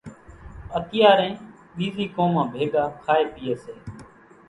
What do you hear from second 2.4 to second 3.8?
ڀيڳان کائيَ پيئيَ سي۔